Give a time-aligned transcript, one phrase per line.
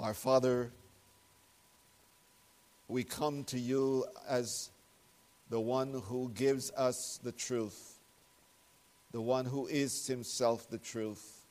[0.00, 0.70] Our Father,
[2.86, 4.70] we come to you as
[5.50, 7.98] the one who gives us the truth,
[9.10, 11.44] the one who is himself the truth.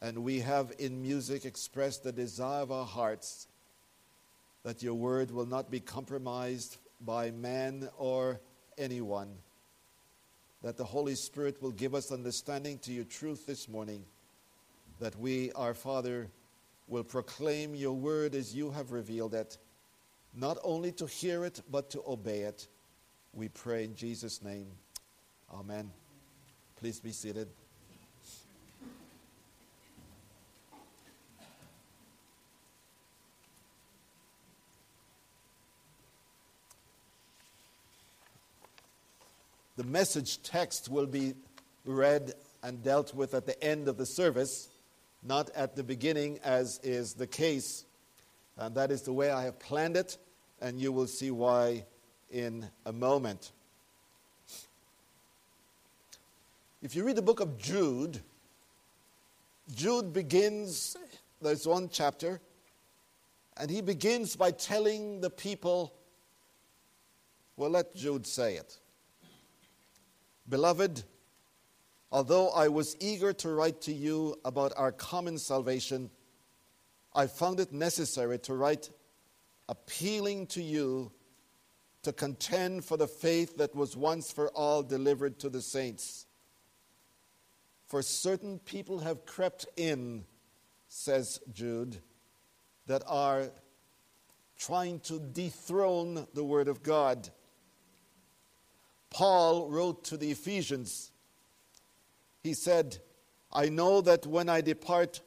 [0.00, 3.48] And we have in music expressed the desire of our hearts
[4.62, 8.38] that your word will not be compromised by man or
[8.76, 9.34] anyone,
[10.62, 14.04] that the Holy Spirit will give us understanding to your truth this morning,
[15.00, 16.28] that we, our Father,
[16.88, 19.58] will proclaim your word as you have revealed it,
[20.34, 22.66] not only to hear it, but to obey it.
[23.32, 24.68] We pray in Jesus' name.
[25.52, 25.90] Amen.
[26.76, 27.48] Please be seated.
[39.76, 41.34] The message text will be
[41.84, 42.32] read
[42.64, 44.68] and dealt with at the end of the service
[45.22, 47.84] not at the beginning, as is the case.
[48.56, 50.18] And that is the way I have planned it,
[50.60, 51.84] and you will see why
[52.30, 53.52] in a moment.
[56.82, 58.20] If you read the book of Jude,
[59.74, 60.96] Jude begins,
[61.42, 62.40] there's one chapter,
[63.56, 65.92] and he begins by telling the people,
[67.56, 68.78] well, let Jude say it.
[70.48, 71.02] Beloved,
[72.10, 76.10] Although I was eager to write to you about our common salvation,
[77.14, 78.90] I found it necessary to write
[79.68, 81.12] appealing to you
[82.02, 86.26] to contend for the faith that was once for all delivered to the saints.
[87.86, 90.24] For certain people have crept in,
[90.88, 91.98] says Jude,
[92.86, 93.50] that are
[94.58, 97.28] trying to dethrone the Word of God.
[99.10, 101.10] Paul wrote to the Ephesians
[102.48, 102.96] he said,
[103.52, 105.20] I know that when I depart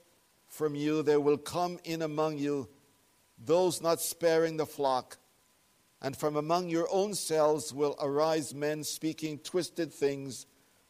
[0.47, 2.67] from you, there will come in among you
[3.38, 5.17] those not sparing the flock,
[6.02, 10.48] and from among your own selves will arise men speaking twisted things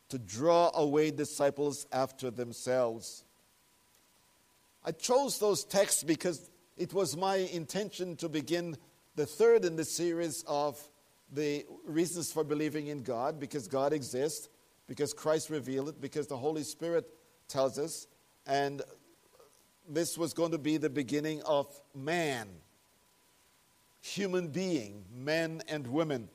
[0.08, 3.26] to draw away disciples after themselves.
[4.86, 8.78] I chose those texts because it was my intention to begin
[9.16, 10.80] the third in the series of
[11.30, 14.48] the reasons for believing in God, because God exists
[14.92, 17.08] because Christ revealed it, because the Holy Spirit
[17.48, 18.08] tells us,
[18.46, 18.82] and
[19.88, 22.50] this was going to be the beginning of man,
[24.02, 26.28] human being, men and women.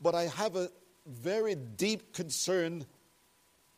[0.00, 0.68] But I have a
[1.06, 2.86] very deep concern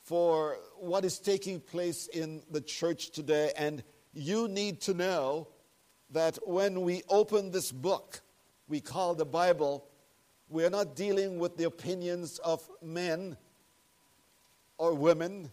[0.05, 3.83] for what is taking place in the church today, and
[4.15, 5.49] you need to know
[6.13, 8.23] that when we open this book
[8.69, 9.87] we call the Bible,
[10.49, 13.37] we are not dealing with the opinions of men
[14.79, 15.51] or women.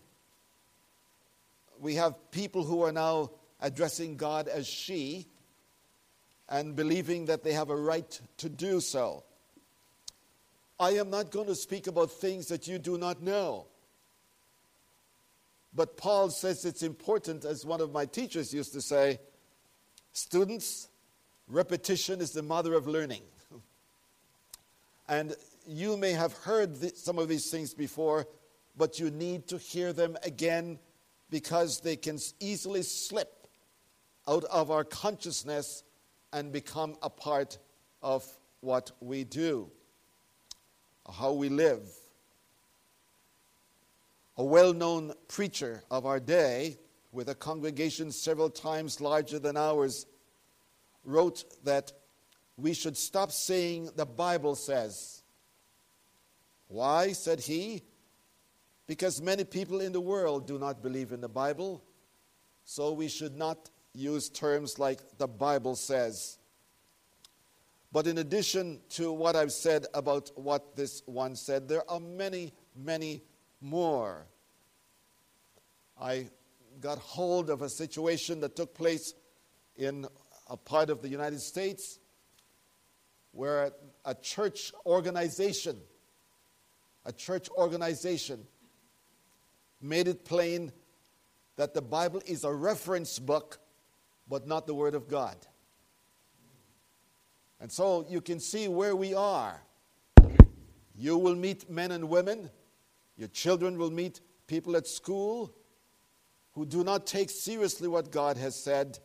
[1.79, 5.27] We have people who are now addressing God as she
[6.49, 9.23] and believing that they have a right to do so.
[10.79, 13.67] I am not going to speak about things that you do not know.
[15.73, 19.19] But Paul says it's important, as one of my teachers used to say
[20.11, 20.89] students,
[21.47, 23.23] repetition is the mother of learning.
[25.13, 25.35] And
[25.67, 28.25] you may have heard some of these things before,
[28.75, 30.79] but you need to hear them again
[31.29, 33.47] because they can easily slip
[34.27, 35.83] out of our consciousness
[36.31, 37.59] and become a part
[38.01, 38.25] of
[38.61, 39.69] what we do,
[41.07, 41.83] how we live.
[44.37, 46.79] A well known preacher of our day,
[47.11, 50.07] with a congregation several times larger than ours,
[51.05, 51.91] wrote that
[52.57, 55.23] we should stop saying the Bible says.
[56.67, 57.81] Why, said he?
[58.87, 61.83] Because many people in the world do not believe in the Bible,
[62.65, 66.37] so we should not use terms like the Bible says.
[67.91, 72.51] But in addition to what I've said about what this one said, there are many,
[72.75, 73.21] many
[73.61, 74.25] more.
[75.99, 76.27] I
[76.81, 79.13] got hold of a situation that took place
[79.75, 80.07] in
[80.49, 81.99] a part of the United States
[83.33, 83.73] where
[84.05, 85.77] a church organization,
[87.05, 88.45] a church organization
[89.81, 90.71] made it plain
[91.57, 93.59] that the Bible is a reference book,
[94.29, 95.35] but not the Word of God.
[97.59, 99.61] And so you can see where we are.
[100.95, 102.49] You will meet men and women,
[103.17, 105.53] your children will meet people at school
[106.53, 108.99] who do not take seriously what God has said.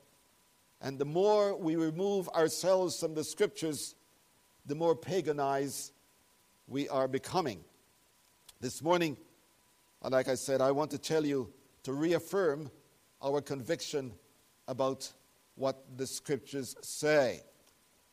[0.81, 3.95] And the more we remove ourselves from the scriptures,
[4.69, 5.93] the more paganized
[6.69, 7.59] we are becoming.
[8.61, 9.17] This morning,
[10.03, 11.51] like I said, I want to tell you
[11.85, 12.71] to reaffirm
[13.23, 14.13] our conviction
[14.69, 15.11] about
[15.57, 17.41] what the scriptures say,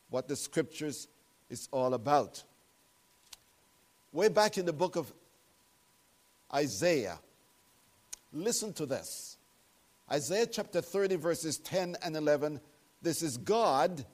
[0.10, 1.10] what the scriptures
[1.50, 2.42] is all about.
[4.14, 5.12] Way back in the book of
[6.54, 7.20] Isaiah,
[8.32, 9.36] listen to this.
[10.10, 12.62] Isaiah chapter 30, verses 10 and 11.
[13.02, 14.06] This is God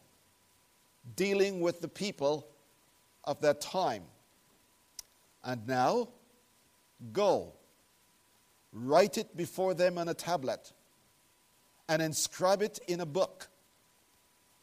[1.16, 2.48] dealing with the people
[3.24, 4.04] of that time.
[5.44, 6.10] And now,
[7.14, 7.54] go,
[8.72, 10.72] write it before them on a tablet,
[11.90, 13.48] and inscribe it in a book,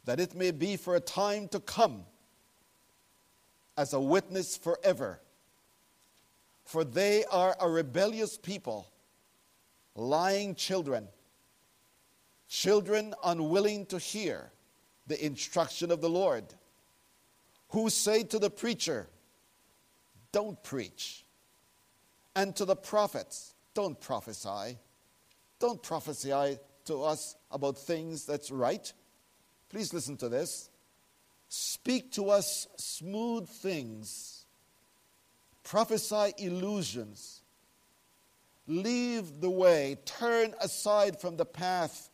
[0.04, 2.04] that it may be for a time to come
[3.76, 5.20] as a witness forever.
[6.64, 8.88] For they are a rebellious people,
[9.94, 11.08] lying children,
[12.48, 14.52] children unwilling to hear
[15.08, 16.44] the instruction of the Lord,
[17.70, 19.08] who say to the preacher,
[20.30, 21.24] Don't preach,
[22.36, 24.78] and to the prophets, Don't prophesy.
[25.58, 28.92] Don't prophesy to us about things that's right.
[29.70, 30.70] Please listen to this.
[31.48, 34.44] Speak to us smooth things,
[35.64, 37.42] prophesy illusions.
[38.66, 42.07] Leave the way, turn aside from the path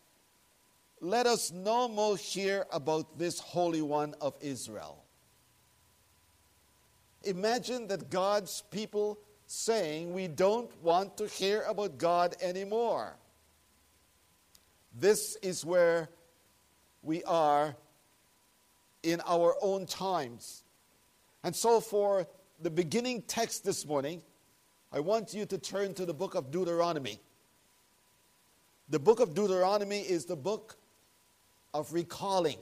[1.04, 5.04] let us no more hear about this Holy One of Israel.
[7.24, 13.16] Imagine that God's people saying, We don't want to hear about God anymore.
[14.98, 16.08] This is where
[17.02, 17.76] we are
[19.02, 20.62] in our own times.
[21.42, 22.26] And so, for
[22.62, 24.22] the beginning text this morning,
[24.90, 27.20] I want you to turn to the book of Deuteronomy.
[28.88, 30.78] The book of Deuteronomy is the book
[31.74, 32.58] of recalling.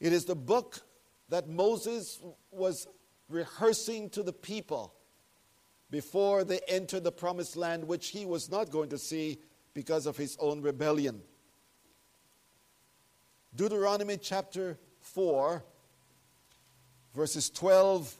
[0.00, 0.80] It is the book
[1.28, 2.20] that Moses
[2.50, 2.88] was
[3.28, 4.92] rehearsing to the people
[5.90, 9.38] before they entered the promised land, which he was not going to see
[9.74, 11.20] because of his own rebellion.
[13.54, 15.62] Deuteronomy chapter 4,
[17.14, 18.16] verses 12,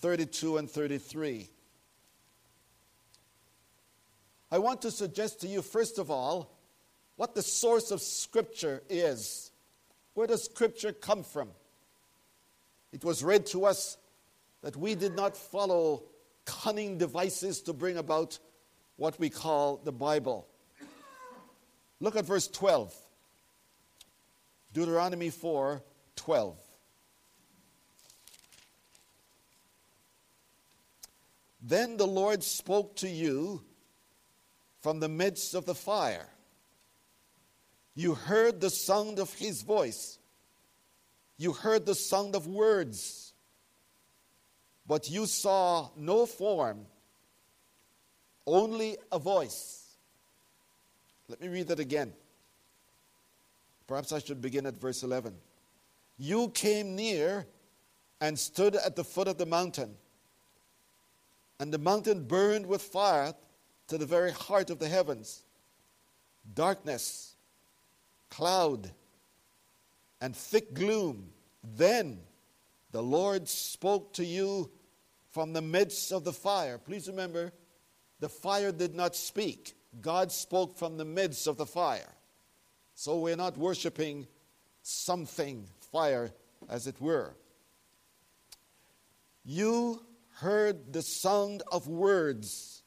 [0.00, 1.48] 32, and 33.
[4.50, 6.55] I want to suggest to you, first of all,
[7.16, 9.50] what the source of Scripture is.
[10.14, 11.48] Where does Scripture come from?
[12.92, 13.96] It was read to us
[14.62, 16.04] that we did not follow
[16.44, 18.38] cunning devices to bring about
[18.96, 20.46] what we call the Bible.
[22.00, 22.94] Look at verse 12.
[24.72, 25.82] Deuteronomy 4
[26.16, 26.58] 12.
[31.62, 33.62] Then the Lord spoke to you
[34.82, 36.28] from the midst of the fire
[37.96, 40.18] you heard the sound of his voice.
[41.38, 43.32] You heard the sound of words.
[44.86, 46.86] But you saw no form,
[48.46, 49.96] only a voice.
[51.28, 52.12] Let me read that again.
[53.86, 55.34] Perhaps I should begin at verse 11.
[56.18, 57.46] You came near
[58.20, 59.94] and stood at the foot of the mountain,
[61.58, 63.34] and the mountain burned with fire
[63.88, 65.42] to the very heart of the heavens.
[66.54, 67.35] Darkness
[68.36, 68.90] cloud
[70.20, 71.30] and thick gloom.
[71.64, 72.18] Then
[72.90, 74.70] the Lord spoke to you
[75.30, 76.76] from the midst of the fire.
[76.76, 77.52] Please remember,
[78.20, 82.12] the fire did not speak, God spoke from the midst of the fire.
[82.94, 84.26] So we're not worshiping
[84.82, 86.30] something, fire,
[86.68, 87.34] as it were.
[89.44, 90.04] You
[90.40, 92.82] heard the sound of words,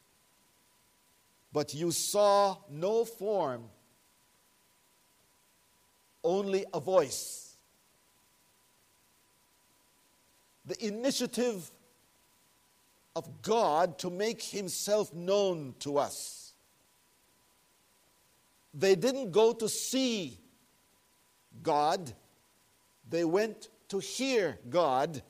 [1.52, 3.64] but you saw no form
[6.24, 7.56] only a voice.
[10.66, 11.72] The initiative
[13.16, 16.54] of God to make himself known to us.
[18.74, 20.38] They didn't go to see
[21.64, 22.14] God,
[23.10, 25.22] they went to hear God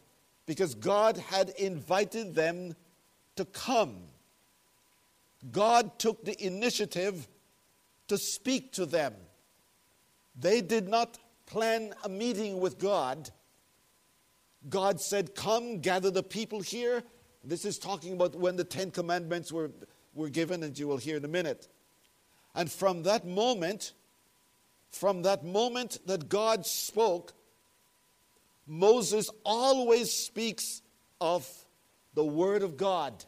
[0.46, 2.76] because God had invited them
[3.36, 3.96] to come.
[5.52, 7.28] God took the initiative
[8.08, 9.14] to speak to them.
[10.38, 13.30] They did not plan a meeting with God.
[14.68, 17.04] God said, Come, gather the people here.
[17.44, 19.72] This is talking about when the Ten Commandments were,
[20.14, 21.68] were given, and you will hear in a minute.
[22.54, 23.94] And from that moment,
[24.92, 27.34] from that moment that God spoke,
[28.68, 30.82] Moses always speaks
[31.22, 31.48] of
[32.14, 33.24] the Word of God.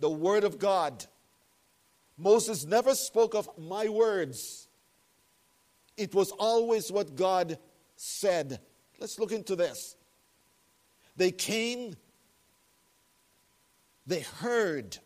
[0.00, 1.06] The Word of God.
[2.18, 4.68] Moses never spoke of my words.
[6.02, 7.58] It was always what God
[7.94, 8.58] said.
[8.98, 9.94] Let's look into this.
[11.16, 11.94] They came,
[14.04, 14.98] they heard.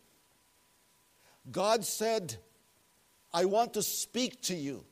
[1.51, 2.37] God said,
[3.31, 4.85] I want to speak to you.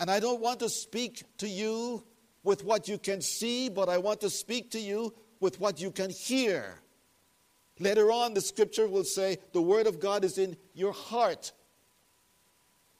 [0.00, 2.02] And I don't want to speak to you
[2.42, 5.90] with what you can see, but I want to speak to you with what you
[5.90, 6.80] can hear.
[7.78, 11.52] Later on, the scripture will say, The word of God is in your heart.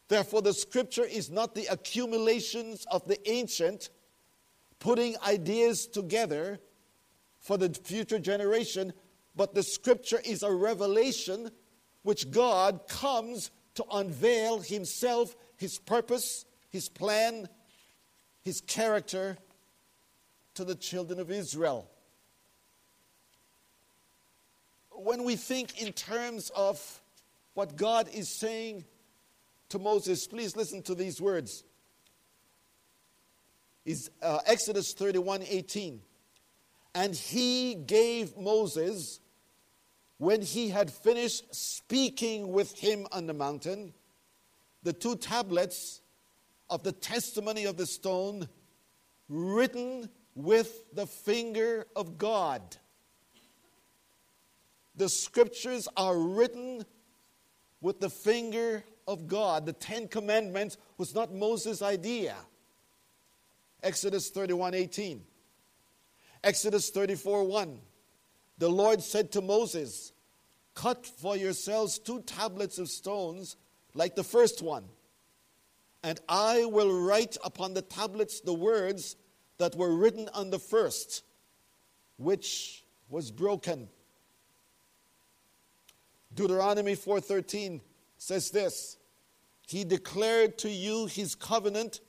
[0.08, 3.88] Therefore, the scripture is not the accumulations of the ancient
[4.78, 6.60] putting ideas together
[7.40, 8.92] for the future generation,
[9.34, 11.50] but the scripture is a revelation
[12.02, 17.48] which God comes to unveil Himself, His purpose, His plan,
[18.42, 19.38] His character
[20.54, 21.88] to the children of Israel.
[24.90, 27.02] When we think in terms of
[27.54, 28.84] what God is saying
[29.74, 31.64] to Moses, please listen to these words.
[33.84, 36.00] Is uh, Exodus 31 18.
[36.94, 39.18] And he gave Moses,
[40.18, 43.92] when he had finished speaking with him on the mountain,
[44.84, 46.02] the two tablets
[46.70, 48.48] of the testimony of the stone
[49.28, 52.76] written with the finger of God.
[54.94, 56.84] The scriptures are written
[57.80, 59.66] with the finger of God.
[59.66, 62.36] The Ten Commandments was not Moses' idea.
[63.82, 65.22] Exodus 31 18.
[66.42, 67.80] Exodus 34 1.
[68.58, 70.12] The Lord said to Moses,
[70.74, 73.56] Cut for yourselves two tablets of stones
[73.94, 74.84] like the first one,
[76.02, 79.16] and I will write upon the tablets the words
[79.58, 81.22] that were written on the first,
[82.16, 83.88] which was broken.
[86.34, 87.80] Deuteronomy 4:13
[88.24, 88.96] says this
[89.66, 92.00] He declared to you his covenant,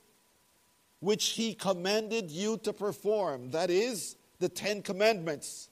[1.00, 5.70] which he commanded you to perform, that is, the Ten Commandments.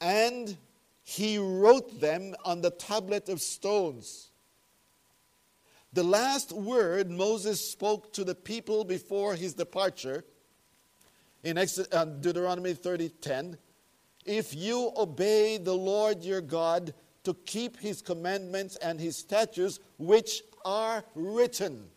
[0.00, 0.56] And
[1.02, 4.30] he wrote them on the tablet of stones.
[5.92, 10.24] The last word Moses spoke to the people before his departure
[11.42, 13.56] in uh, Deuteronomy 30:10,
[14.24, 16.92] if you obey the Lord your God
[17.24, 21.88] to keep his commandments and his statutes, which are written.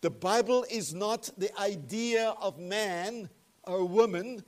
[0.00, 3.30] The Bible is not the idea of man
[3.62, 4.44] or woman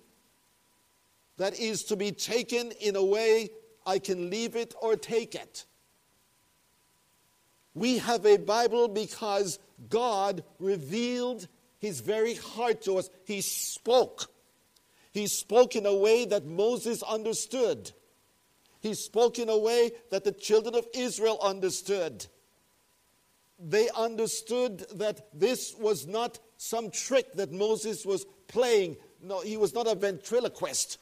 [1.38, 3.50] that is to be taken in a way
[3.86, 5.64] I can leave it or take it.
[7.74, 11.46] We have a Bible because God revealed
[11.78, 13.10] his very heart to us.
[13.24, 14.30] He spoke.
[15.12, 17.92] He spoke in a way that Moses understood.
[18.80, 22.26] He spoke in a way that the children of Israel understood.
[23.58, 28.96] They understood that this was not some trick that Moses was playing.
[29.22, 30.98] No, he was not a ventriloquist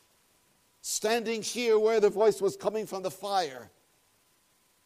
[0.81, 3.71] standing here where the voice was coming from the fire.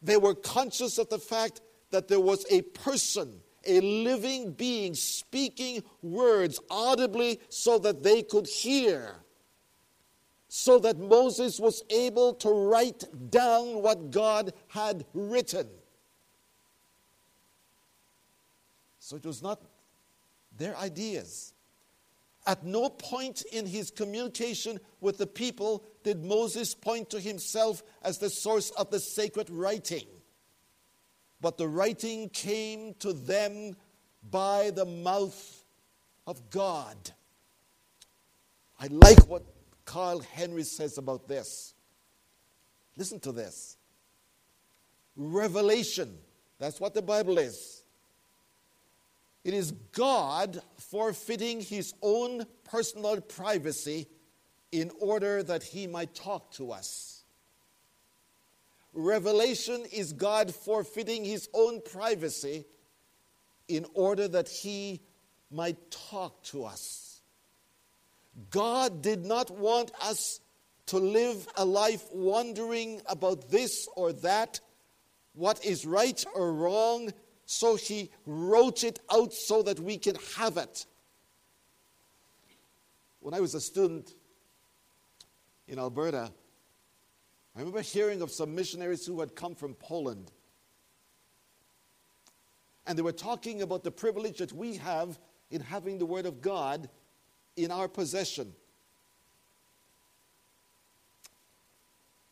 [0.01, 5.83] They were conscious of the fact that there was a person, a living being, speaking
[6.01, 9.15] words audibly so that they could hear
[10.49, 15.67] so that Moses was able to write down what God had written.
[18.99, 19.61] So it was not
[20.57, 21.53] their ideas.
[22.47, 28.17] At no point in his communication with the people did Moses point to himself as
[28.17, 30.07] the source of the sacred writing.
[31.41, 33.75] But the writing came to them
[34.31, 35.63] by the mouth
[36.25, 36.97] of God.
[38.79, 39.43] I like what
[39.89, 41.73] Carl Henry says about this.
[42.95, 43.75] Listen to this
[45.15, 46.15] revelation.
[46.59, 47.81] That's what the Bible is.
[49.43, 54.05] It is God forfeiting his own personal privacy
[54.71, 57.23] in order that he might talk to us.
[58.93, 62.63] Revelation is God forfeiting his own privacy
[63.67, 65.01] in order that he
[65.49, 67.08] might talk to us.
[68.49, 70.39] God did not want us
[70.87, 74.59] to live a life wondering about this or that,
[75.33, 77.11] what is right or wrong,
[77.45, 80.85] so He wrote it out so that we can have it.
[83.19, 84.13] When I was a student
[85.67, 86.31] in Alberta,
[87.55, 90.31] I remember hearing of some missionaries who had come from Poland.
[92.87, 95.19] And they were talking about the privilege that we have
[95.51, 96.89] in having the Word of God
[97.63, 98.53] in our possession.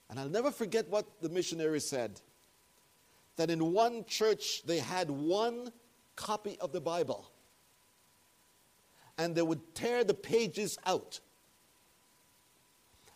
[0.10, 2.22] And I'll never forget what the missionary said
[3.36, 5.72] that in one church they had one
[6.16, 7.30] copy of the Bible.
[9.18, 11.20] And they would tear the pages out.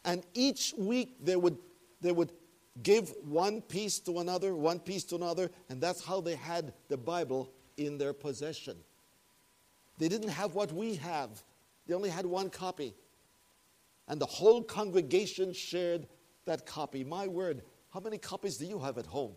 [0.04, 1.58] And each week they would,
[2.02, 2.32] they would
[2.84, 6.98] give one piece to another, one piece to another, and that's how they had the
[6.98, 8.78] Bible in their possession.
[9.98, 11.44] They didn't have what we have,
[11.92, 12.96] they only had one copy.
[14.08, 16.08] And the whole congregation shared
[16.46, 17.04] that copy.
[17.04, 19.34] My word, how many copies do you have at home?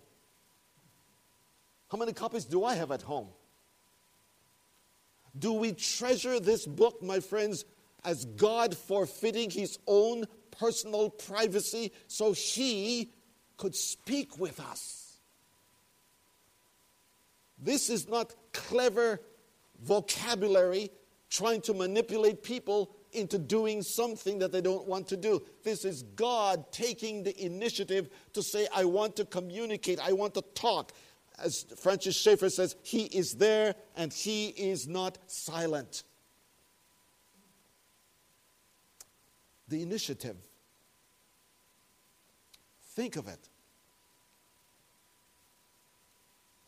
[1.90, 3.26] How many copies do I have at home?
[5.36, 7.64] Do we treasure this book, my friends,
[8.04, 13.10] as God forfeiting his own personal privacy so he
[13.56, 15.18] could speak with us?
[17.58, 19.20] This is not clever
[19.82, 20.92] vocabulary
[21.34, 25.42] trying to manipulate people into doing something that they don't want to do.
[25.64, 30.42] This is God taking the initiative to say, I want to communicate, I want to
[30.54, 30.92] talk.
[31.36, 36.04] As Francis Schaeffer says, He is there and He is not silent.
[39.66, 40.36] The initiative.
[42.90, 43.48] Think of it.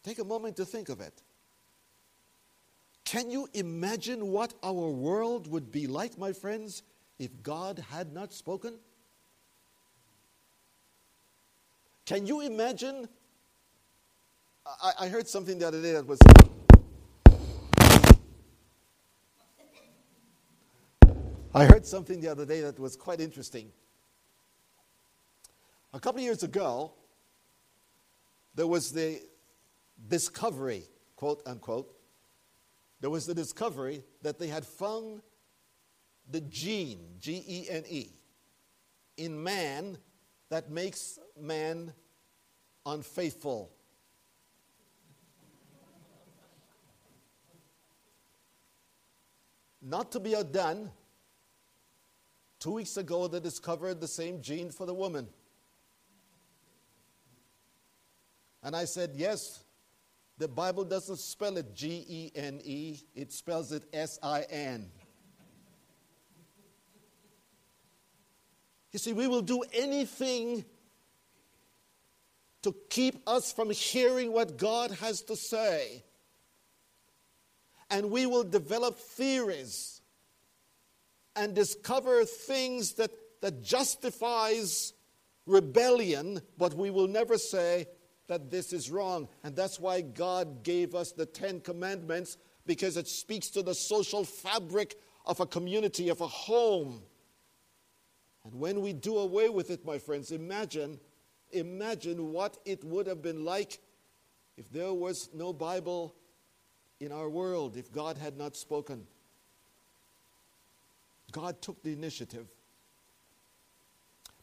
[0.03, 1.23] Take a moment to think of it.
[3.07, 6.83] Can you imagine what our world would be like, my friends,
[7.21, 8.75] if God had not spoken?
[12.05, 13.09] Can you imagine?
[14.67, 16.19] I, I heard something the other day that was.
[21.55, 23.71] I heard something the other day that was quite interesting.
[25.95, 26.93] A couple of years ago,
[28.57, 29.23] there was the
[30.09, 30.83] discovery,
[31.15, 31.96] quote unquote,
[33.01, 35.23] there was the discovery that they had found
[36.31, 38.09] the gene, G E N E,
[39.17, 39.99] in man
[40.49, 41.93] that makes man
[42.85, 43.73] unfaithful.
[49.83, 50.91] Not to be outdone,
[52.59, 55.29] two weeks ago they discovered the same gene for the woman.
[58.63, 59.63] And I said, Yes,
[60.39, 64.91] the Bible doesn't spell it G E N E, it spells it S I N.
[68.93, 70.65] You see, we will do anything
[72.63, 76.03] to keep us from hearing what God has to say.
[77.91, 80.01] And we will develop theories
[81.37, 83.11] and discover things that,
[83.43, 84.95] that justifies
[85.45, 87.87] rebellion, but we will never say,
[88.29, 89.29] that this is wrong.
[89.45, 92.37] And that's why God gave us the Ten Commandments,
[92.67, 97.03] because it speaks to the social fabric of a community, of a home.
[98.45, 101.01] And when we do away with it, my friends, imagine,
[101.53, 103.81] imagine what it would have been like
[104.57, 106.15] if there was no Bible
[107.01, 109.07] in our world, if God had not spoken.
[111.33, 112.47] God took the initiative.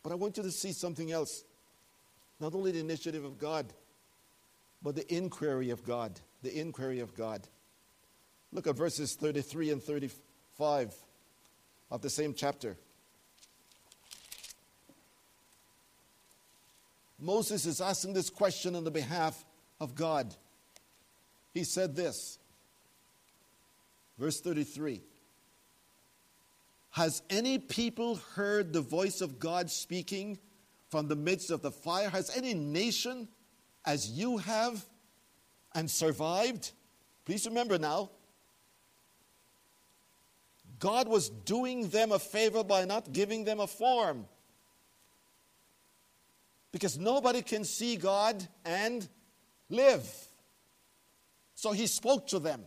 [0.04, 1.44] But I want you to see something else.
[2.44, 3.72] Not only the initiative of God,
[4.82, 6.20] but the inquiry of God.
[6.42, 7.48] The inquiry of God.
[8.52, 10.94] Look at verses 33 and 35
[11.90, 12.76] of the same chapter.
[17.18, 19.46] Moses is asking this question on the behalf
[19.80, 20.36] of God.
[21.54, 22.40] He said this,
[24.20, 25.02] verse 33
[26.92, 30.38] Has any people heard the voice of God speaking?
[30.94, 32.08] From the midst of the fire?
[32.08, 33.28] Has any nation,
[33.84, 34.86] as you have,
[35.74, 36.72] and survived?
[37.26, 38.12] Please remember now,
[40.78, 44.28] God was doing them a favor by not giving them a form.
[46.72, 49.10] Because nobody can see God and
[49.72, 50.08] live.
[51.56, 52.66] So he spoke to them.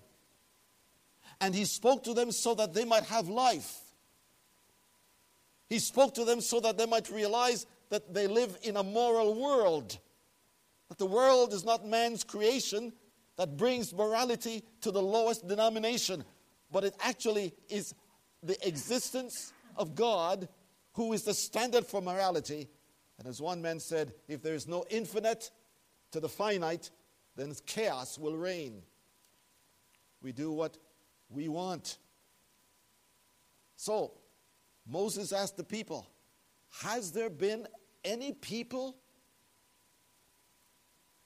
[1.40, 3.78] And he spoke to them so that they might have life.
[5.68, 9.34] He spoke to them so that they might realize that they live in a moral
[9.40, 9.98] world,
[10.88, 12.92] that the world is not man's creation
[13.36, 16.24] that brings morality to the lowest denomination,
[16.72, 17.94] but it actually is
[18.42, 20.48] the existence of God
[20.94, 22.68] who is the standard for morality.
[23.18, 25.50] And as one man said, if there is no infinite
[26.12, 26.90] to the finite,
[27.36, 28.82] then chaos will reign.
[30.22, 30.78] We do what
[31.28, 31.98] we want.
[33.76, 34.12] So,
[34.88, 36.06] Moses asked the people,
[36.82, 37.66] has there been
[38.04, 38.96] any people?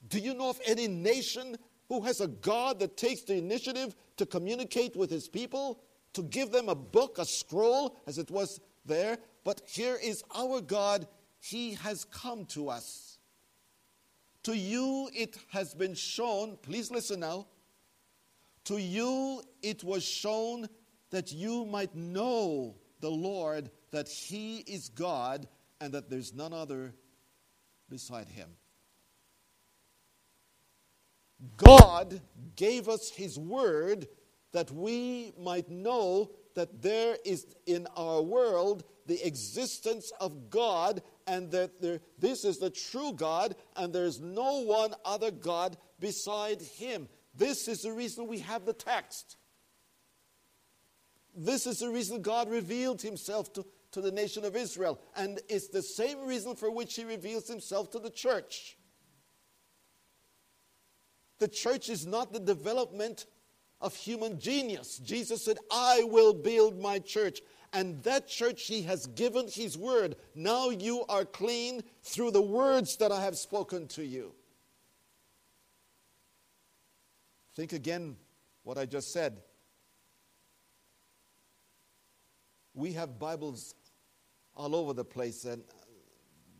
[0.09, 1.57] Do you know of any nation
[1.89, 5.83] who has a God that takes the initiative to communicate with his people,
[6.13, 9.19] to give them a book, a scroll, as it was there?
[9.45, 11.07] But here is our God.
[11.39, 13.19] He has come to us.
[14.45, 17.47] To you it has been shown, please listen now.
[18.65, 20.69] To you it was shown
[21.11, 25.47] that you might know the Lord, that He is God,
[25.81, 26.95] and that there's none other
[27.89, 28.49] beside him.
[31.57, 32.21] God
[32.57, 34.07] gave us his word
[34.53, 41.51] that we might know that there is in our world the existence of God and
[41.53, 46.61] that there, this is the true God and there is no one other God beside
[46.61, 47.09] him.
[47.35, 49.37] This is the reason we have the text.
[51.35, 55.01] This is the reason God revealed himself to, to the nation of Israel.
[55.17, 58.77] And it's the same reason for which he reveals himself to the church.
[61.39, 63.27] The church is not the development
[63.81, 64.99] of human genius.
[64.99, 67.41] Jesus said, I will build my church.
[67.73, 70.17] And that church he has given his word.
[70.35, 74.35] Now you are clean through the words that I have spoken to you.
[77.55, 78.17] Think again
[78.63, 79.41] what I just said.
[82.75, 83.75] We have Bibles
[84.61, 85.63] all over the place, and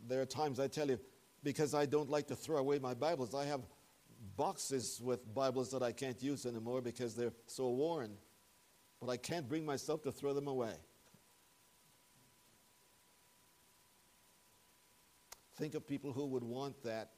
[0.07, 0.99] there are times I tell you,
[1.43, 3.61] because I don't like to throw away my Bibles, I have
[4.35, 8.17] boxes with Bibles that I can't use anymore because they're so worn.
[8.99, 10.73] But I can't bring myself to throw them away.
[15.57, 17.11] Think of people who would want that.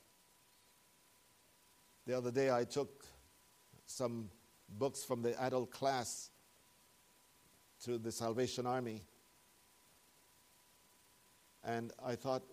[2.05, 3.05] The other day I took
[3.85, 4.29] some
[4.67, 6.29] books from the adult class
[7.85, 9.03] to the Salvation Army.
[11.63, 12.43] And I thought,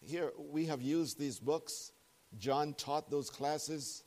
[0.00, 1.92] here, we have used these books.
[2.38, 4.02] John taught those classes.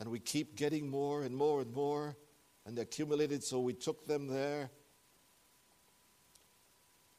[0.00, 2.16] And we keep getting more and more and more.
[2.66, 4.70] And they accumulated, so we took them there.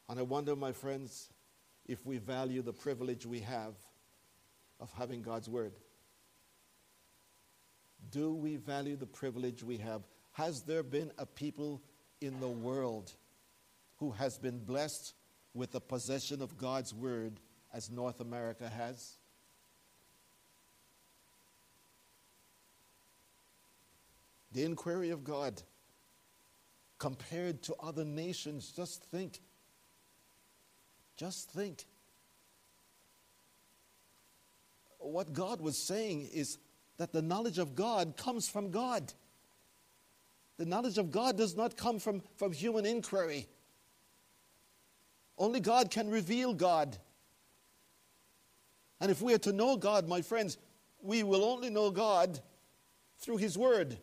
[0.08, 1.30] And I wonder, my friends,
[1.86, 3.74] if we value the privilege we have
[4.80, 5.72] of having God's Word.
[8.10, 10.02] Do we value the privilege we have?
[10.32, 11.82] Has there been a people
[12.20, 13.12] in the world
[13.96, 15.14] who has been blessed
[15.54, 17.40] with the possession of God's Word
[17.72, 19.16] as North America has?
[24.52, 25.62] The inquiry of God
[26.98, 29.40] compared to other nations, just think.
[31.16, 31.84] Just think.
[34.98, 36.58] What God was saying is
[36.96, 39.12] that the knowledge of God comes from God.
[40.56, 43.46] The knowledge of God does not come from, from human inquiry.
[45.38, 46.96] Only God can reveal God.
[49.00, 50.56] And if we are to know God, my friends,
[51.02, 52.40] we will only know God
[53.18, 53.98] through His Word.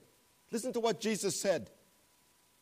[0.52, 1.70] Listen to what Jesus said.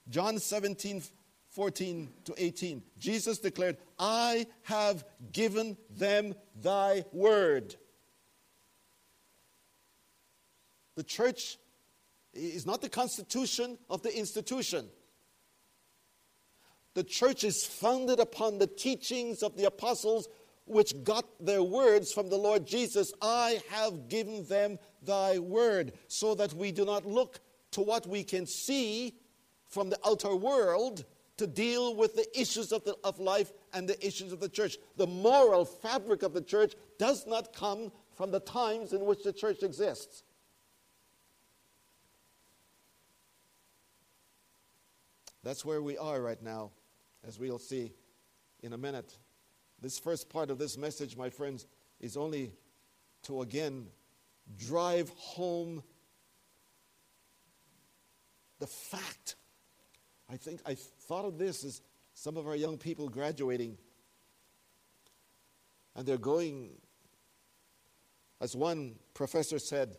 [0.09, 1.03] John 17,
[1.49, 2.81] 14 to 18.
[2.97, 5.03] Jesus declared, I have
[5.33, 7.75] given them thy word.
[10.95, 11.57] The church
[12.33, 14.87] is not the constitution of the institution.
[16.93, 20.27] The church is founded upon the teachings of the apostles,
[20.65, 23.13] which got their words from the Lord Jesus.
[23.21, 27.39] I have given them thy word, so that we do not look
[27.71, 29.15] to what we can see
[29.67, 31.05] from the outer world
[31.37, 34.77] to deal with the issues of, the, of life and the issues of the church.
[34.97, 39.33] The moral fabric of the church does not come from the times in which the
[39.33, 40.23] church exists.
[45.43, 46.71] That's where we are right now,
[47.27, 47.91] as we'll see
[48.61, 49.17] in a minute.
[49.81, 51.65] This first part of this message, my friends,
[51.99, 52.51] is only
[53.23, 53.87] to again
[54.57, 55.83] drive home
[58.59, 59.35] the fact.
[60.29, 61.81] I think I thought of this as
[62.13, 63.77] some of our young people graduating,
[65.95, 66.71] and they're going,
[68.39, 69.97] as one professor said,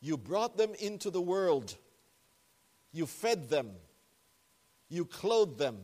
[0.00, 1.74] you brought them into the world
[2.94, 3.72] you fed them,
[4.88, 5.78] you clothe them.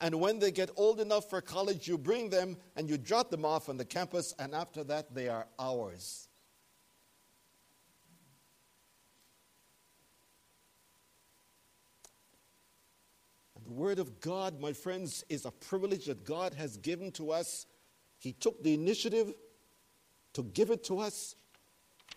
[0.00, 3.44] And when they get old enough for college, you bring them and you drop them
[3.44, 6.28] off on the campus, and after that, they are ours.
[13.54, 17.30] And the Word of God, my friends, is a privilege that God has given to
[17.30, 17.66] us.
[18.18, 19.32] He took the initiative
[20.32, 21.36] to give it to us,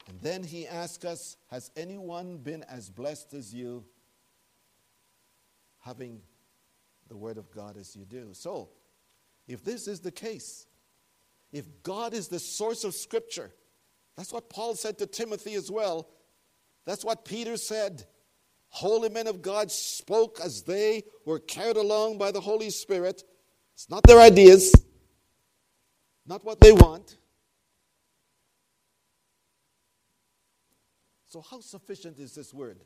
[0.08, 3.86] and then he asks us Has anyone been as blessed as you,
[5.86, 6.20] having
[7.08, 8.30] the Word of God as you do?
[8.34, 8.70] So,
[9.48, 10.66] if this is the case,
[11.52, 13.54] if God is the source of Scripture,
[14.18, 16.10] that's what Paul said to Timothy as well.
[16.86, 18.06] That's what Peter said.
[18.70, 23.24] Holy men of God spoke as they were carried along by the Holy Spirit.
[23.74, 24.74] It's not their ideas,
[26.26, 27.18] not what they want.
[31.28, 32.80] So, how sufficient is this word?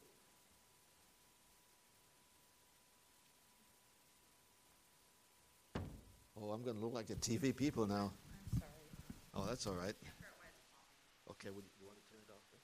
[6.41, 8.11] Oh, I'm going to look like the TV people now.
[8.53, 8.71] I'm sorry.
[9.35, 9.95] Oh, that's all right.
[11.31, 12.59] Okay, would you, you want to turn it off then?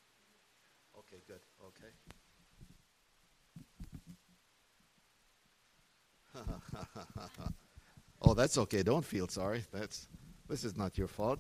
[0.99, 1.41] Okay, good.
[1.67, 1.91] Okay.
[8.21, 8.83] oh, that's okay.
[8.83, 9.63] Don't feel sorry.
[9.71, 10.07] That's
[10.49, 11.39] this is not your fault.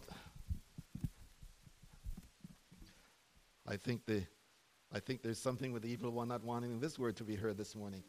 [3.67, 4.23] I think the
[4.93, 7.57] I think there's something with the evil one not wanting this word to be heard
[7.57, 8.03] this morning.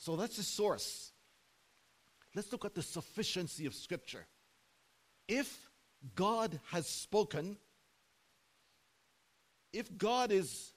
[0.00, 1.12] So that's the source.
[2.34, 4.26] Let's look at the sufficiency of Scripture.
[5.28, 5.68] If
[6.14, 7.58] God has spoken,
[9.74, 10.72] if God is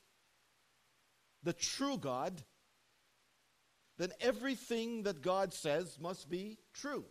[1.42, 2.44] the true God,
[3.98, 7.06] then everything that God says must be true.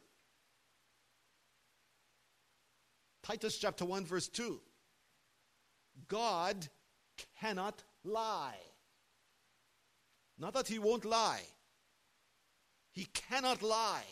[3.22, 4.60] Titus chapter 1, verse 2.
[6.08, 6.68] God
[7.40, 8.60] cannot lie.
[10.38, 11.40] Not that he won't lie,
[12.92, 14.04] he cannot lie.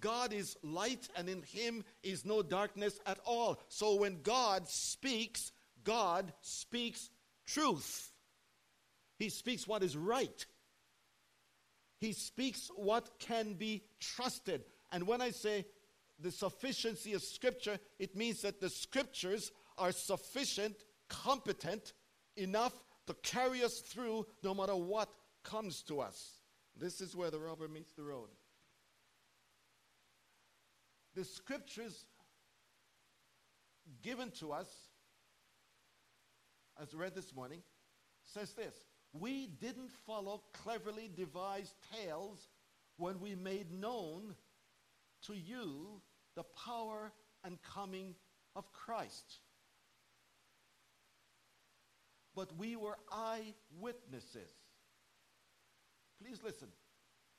[0.00, 3.60] God is light, and in him is no darkness at all.
[3.68, 5.52] So when God speaks,
[5.84, 7.10] God speaks
[7.46, 8.10] truth.
[9.18, 10.46] He speaks what is right.
[11.98, 14.64] He speaks what can be trusted.
[14.90, 15.66] And when I say
[16.18, 20.76] the sufficiency of Scripture, it means that the Scriptures are sufficient,
[21.08, 21.92] competent,
[22.36, 22.72] enough
[23.06, 25.10] to carry us through no matter what
[25.44, 26.41] comes to us.
[26.78, 28.28] This is where the rubber meets the road.
[31.14, 32.04] The Scriptures
[34.02, 34.68] given to us,
[36.80, 37.62] as read this morning,
[38.22, 38.74] says this
[39.12, 42.48] we didn't follow cleverly devised tales
[42.96, 44.34] when we made known
[45.26, 46.00] to you
[46.34, 47.12] the power
[47.44, 48.14] and coming
[48.56, 49.40] of Christ.
[52.34, 54.50] But we were eyewitnesses.
[56.22, 56.68] Please listen.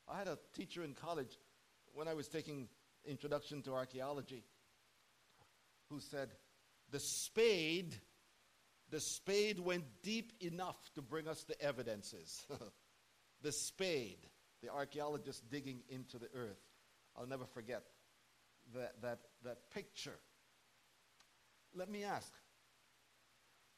[0.08, 1.38] I had a teacher in college
[1.94, 2.68] when I was taking
[3.06, 4.44] Introduction to Archaeology
[5.90, 6.30] who said,
[6.90, 7.96] The spade
[8.94, 12.46] the spade went deep enough to bring us the evidences.
[13.42, 14.20] the spade,
[14.62, 16.62] the archaeologist digging into the earth.
[17.18, 17.82] I'll never forget
[18.76, 20.20] that, that, that picture.
[21.74, 22.32] Let me ask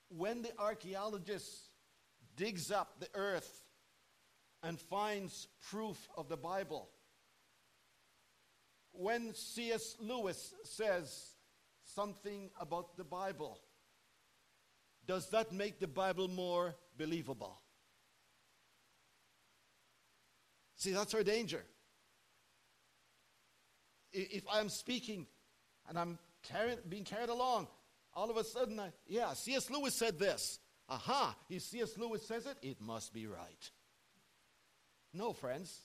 [0.10, 1.70] when the archaeologist
[2.36, 3.65] digs up the earth
[4.66, 6.90] and finds proof of the Bible,
[8.92, 9.96] when C.S.
[10.00, 11.36] Lewis says
[11.84, 13.60] something about the Bible,
[15.06, 17.62] does that make the Bible more believable?
[20.78, 21.64] See, that's our danger.
[24.12, 25.28] If I'm speaking
[25.88, 26.18] and I'm
[26.90, 27.68] being carried along,
[28.16, 29.70] all of a sudden, I, yeah, C.S.
[29.70, 30.60] Lewis said this.
[30.90, 31.98] Aha, if C.S.
[31.98, 33.72] Lewis says it, it must be right.
[35.16, 35.80] No, friends.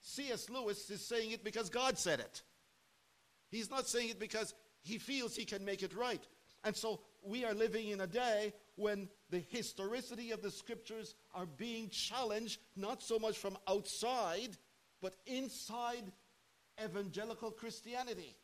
[0.00, 0.48] C.S.
[0.48, 2.42] Lewis is saying it because God said it.
[3.50, 6.22] He's not saying it because he feels he can make it right.
[6.64, 11.46] And so we are living in a day when the historicity of the scriptures are
[11.46, 14.56] being challenged, not so much from outside,
[15.00, 16.12] but inside
[16.82, 18.36] evangelical Christianity.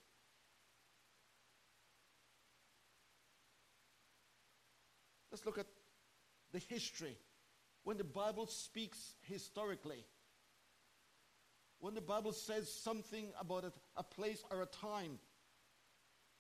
[5.31, 5.67] Let's look at
[6.53, 7.17] the history.
[7.89, 10.05] When the Bible speaks historically,
[11.79, 15.19] when the Bible says something about a, a place or a time,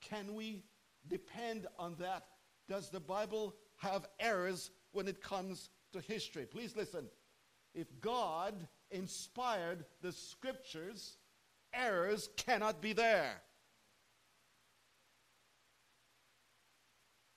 [0.02, 0.64] can we
[1.06, 2.26] depend on that.
[2.68, 6.44] Does the Bible have errors when it comes to history?
[6.44, 7.06] Please listen.
[7.74, 11.16] If God inspired the scriptures,
[11.72, 13.40] errors cannot be there.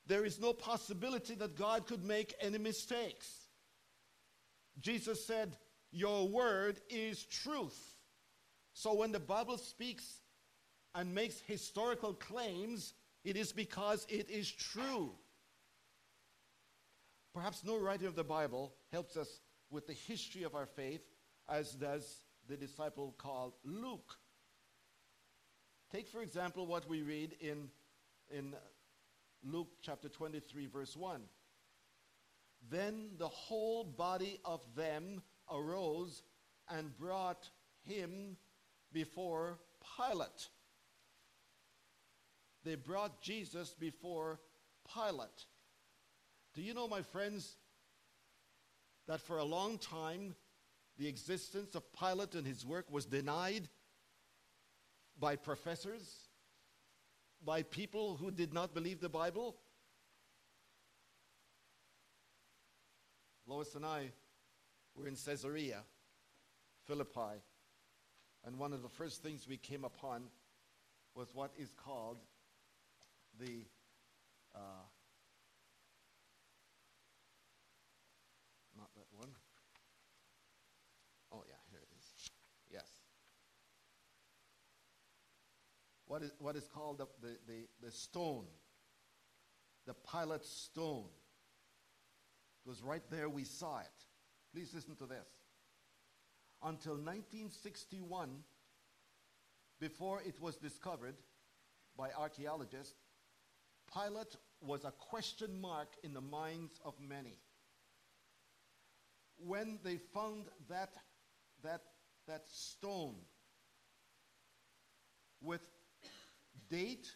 [0.05, 3.40] There is no possibility that God could make any mistakes.
[4.79, 5.57] Jesus said,
[5.91, 7.95] Your word is truth.
[8.73, 10.21] So when the Bible speaks
[10.95, 15.11] and makes historical claims, it is because it is true.
[17.33, 21.01] Perhaps no writer of the Bible helps us with the history of our faith
[21.49, 24.17] as does the disciple called Luke.
[25.91, 27.69] Take, for example, what we read in,
[28.29, 28.55] in
[29.43, 31.21] Luke chapter 23, verse 1.
[32.69, 35.21] Then the whole body of them
[35.51, 36.23] arose
[36.69, 37.49] and brought
[37.83, 38.37] him
[38.93, 39.59] before
[39.97, 40.49] Pilate
[42.63, 44.39] they brought Jesus before
[44.93, 45.45] Pilate.
[46.53, 47.55] Do you know, my friends,
[49.07, 50.35] that for a long time
[50.97, 53.67] the existence of Pilate and his work was denied
[55.19, 56.29] by professors,
[57.43, 59.57] by people who did not believe the Bible?
[63.47, 64.11] Lois and I
[64.95, 65.83] were in Caesarea,
[66.85, 67.41] Philippi,
[68.43, 70.23] And one of the first things we came upon
[71.15, 72.17] was what is called
[73.39, 73.65] the
[74.55, 74.85] uh,
[78.77, 79.29] not that one.
[81.31, 82.05] Oh, yeah, here it is.
[82.71, 82.87] Yes.
[86.07, 88.45] What is, what is called the, the, the, the stone,
[89.85, 91.07] the Pilate stone.
[92.65, 93.87] Was right there, we saw it.
[94.53, 95.27] Please listen to this.
[96.63, 98.29] Until 1961,
[99.79, 101.15] before it was discovered
[101.97, 102.93] by archaeologists,
[103.91, 107.39] Pilate was a question mark in the minds of many.
[109.37, 110.93] When they found that,
[111.63, 111.81] that,
[112.27, 113.15] that stone
[115.41, 115.61] with
[116.69, 117.11] date,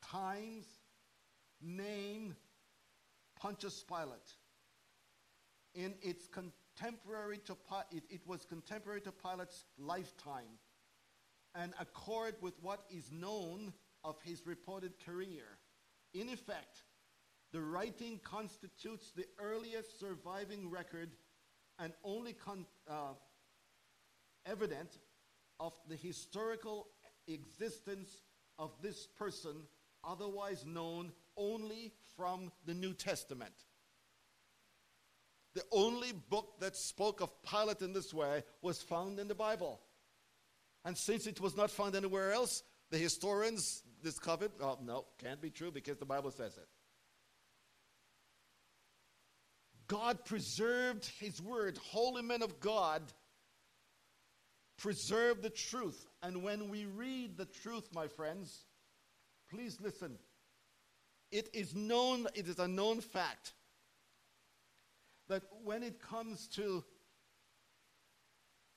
[0.00, 0.66] times,
[1.60, 2.36] name,
[3.40, 4.34] Pontius Pilate,
[5.74, 7.56] in its contemporary to
[7.90, 10.58] it, it was contemporary to Pilate's lifetime
[11.54, 13.72] and accord with what is known
[14.04, 15.58] of his reported career.
[16.14, 16.84] In effect,
[17.52, 21.10] the writing constitutes the earliest surviving record
[21.78, 22.36] and only
[22.88, 23.14] uh,
[24.46, 24.98] evident
[25.58, 26.88] of the historical
[27.26, 28.22] existence
[28.58, 29.66] of this person,
[30.04, 33.54] otherwise known only from the New Testament.
[35.54, 39.80] The only book that spoke of Pilate in this way was found in the Bible.
[40.84, 45.48] And since it was not found anywhere else, the historians discovered, oh, no, can't be
[45.48, 46.68] true because the Bible says it.
[49.86, 51.78] God preserved his word.
[51.90, 53.02] Holy men of God
[54.76, 56.06] preserve the truth.
[56.22, 58.66] And when we read the truth, my friends,
[59.50, 60.18] please listen.
[61.30, 63.52] It is known, it is a known fact
[65.28, 66.84] that when it comes to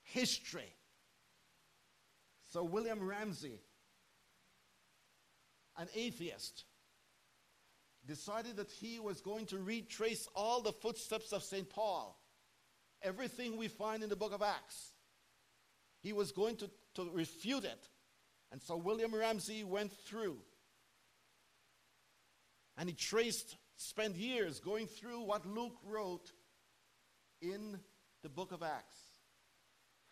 [0.03, 0.75] history,
[2.51, 3.59] so William Ramsay,
[5.77, 6.65] an atheist,
[8.05, 11.67] decided that he was going to retrace all the footsteps of St.
[11.67, 12.21] Paul,
[13.01, 14.91] everything we find in the book of Acts.
[16.01, 17.87] He was going to, to refute it.
[18.51, 20.37] And so William Ramsay went through
[22.77, 26.31] and he traced, spent years going through what Luke wrote
[27.41, 27.79] in
[28.21, 28.97] the book of Acts.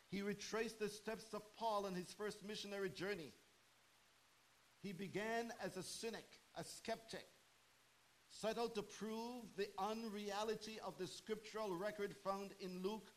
[0.10, 3.34] He retraced the steps of Paul on his first missionary journey.
[4.82, 7.26] He began as a cynic, a skeptic,
[8.30, 13.12] set out to prove the unreality of the scriptural record found in Luke.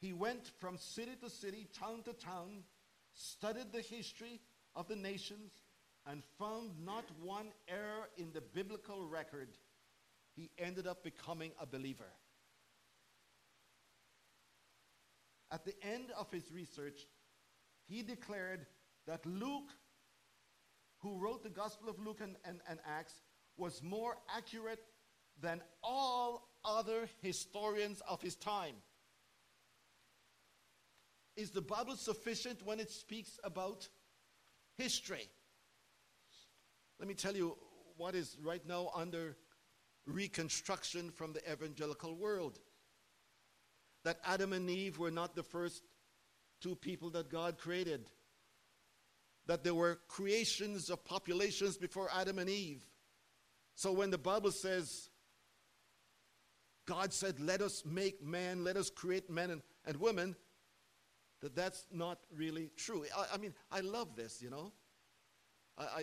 [0.00, 2.64] He went from city to city, town to town,
[3.12, 4.40] studied the history
[4.74, 5.52] of the nations,
[6.06, 9.48] and found not one error in the biblical record.
[10.34, 12.12] He ended up becoming a believer.
[15.52, 17.06] At the end of his research,
[17.88, 18.66] he declared
[19.06, 19.70] that Luke,
[20.98, 23.14] who wrote the Gospel of Luke and, and, and Acts,
[23.56, 24.84] was more accurate
[25.40, 28.74] than all other historians of his time.
[31.36, 33.88] Is the Bible sufficient when it speaks about
[34.76, 35.28] history?
[37.00, 37.56] Let me tell you
[37.96, 39.34] what is right now under
[40.06, 42.58] reconstruction from the evangelical world
[44.04, 45.82] that Adam and Eve were not the first
[46.60, 48.04] two people that God created,
[49.46, 52.84] that there were creations of populations before Adam and Eve.
[53.74, 55.08] So when the Bible says,
[56.86, 60.36] God said, let us make man, let us create men and, and women,
[61.40, 63.06] that that's not really true.
[63.16, 64.72] I, I mean, I love this, you know.
[65.78, 66.02] I, I, I,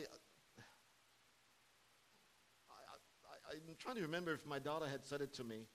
[3.49, 5.67] I'm trying to remember if my daughter had said it to me.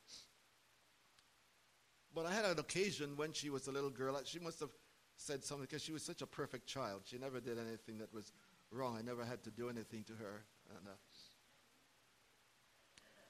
[2.15, 4.21] But I had an occasion when she was a little girl.
[4.25, 4.71] She must have
[5.17, 7.03] said something because she was such a perfect child.
[7.05, 8.33] She never did anything that was
[8.71, 8.97] wrong.
[8.99, 10.45] I never had to do anything to her.
[10.69, 10.97] And, uh,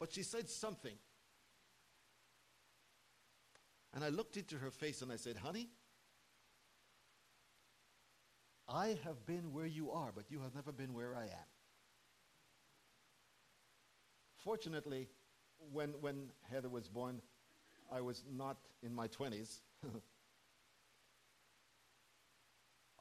[0.00, 0.96] but she said something.
[3.94, 5.68] And I looked into her face and I said, Honey,
[8.68, 11.48] I have been where you are, but you have never been where I am.
[14.42, 15.08] Fortunately,
[15.72, 17.20] when, when Heather was born,
[17.92, 19.60] I was not in my 20s.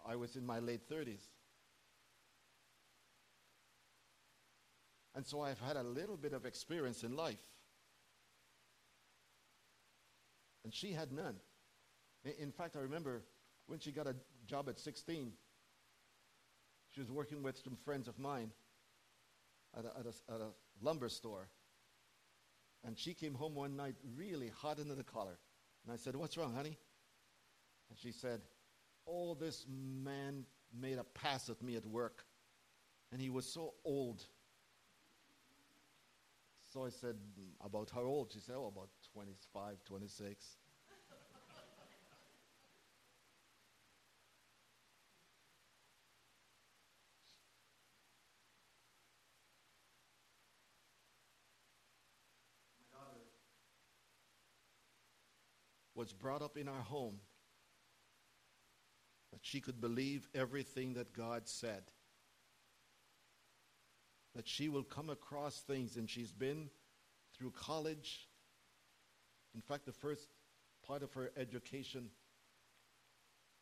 [0.07, 1.21] I was in my late 30s.
[5.15, 7.41] And so I've had a little bit of experience in life.
[10.63, 11.35] And she had none.
[12.39, 13.23] In fact, I remember
[13.65, 14.15] when she got a
[14.45, 15.31] job at 16,
[16.89, 18.51] she was working with some friends of mine
[19.77, 20.49] at a, at a, at a
[20.81, 21.47] lumber store.
[22.83, 25.37] And she came home one night really hot under the collar.
[25.83, 26.77] And I said, What's wrong, honey?
[27.89, 28.41] And she said,
[29.07, 30.45] Oh, this man
[30.79, 32.23] made a pass at me at work,
[33.11, 34.23] and he was so old.
[36.73, 37.15] So I said,
[37.63, 38.31] About how old?
[38.33, 40.45] She said, Oh, about 25, 26.
[56.01, 57.19] Was brought up in our home
[59.31, 61.83] that she could believe everything that God said.
[64.33, 66.71] That she will come across things, and she's been
[67.37, 68.27] through college.
[69.53, 70.27] In fact, the first
[70.87, 72.09] part of her education,